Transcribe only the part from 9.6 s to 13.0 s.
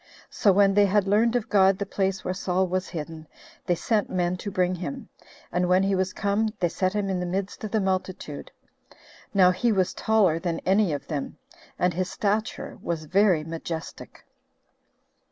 was taller than any of them, and his stature